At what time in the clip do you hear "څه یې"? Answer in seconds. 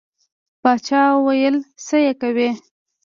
1.85-2.13